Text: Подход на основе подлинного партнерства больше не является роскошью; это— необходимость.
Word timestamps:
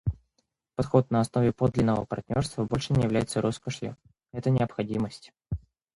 Подход 0.73 1.11
на 1.11 1.19
основе 1.21 1.53
подлинного 1.53 2.05
партнерства 2.05 2.63
больше 2.63 2.93
не 2.93 3.03
является 3.03 3.39
роскошью; 3.39 3.95
это— 4.31 4.49
необходимость. 4.49 5.31